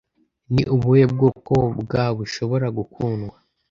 Ni 0.53 0.63
ubuhe 0.75 1.03
bwoko 1.13 1.55
bwa 1.81 2.05
bushobora 2.17 2.67
gukundwa 2.77 3.35